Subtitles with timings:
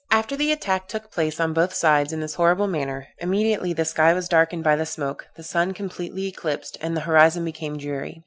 [0.09, 4.13] "After the attack took place on both sides in this horrible manner, immediately the sky
[4.13, 8.19] was darkened by the smoke, the sun completely eclipsed, and the horizon became dreary.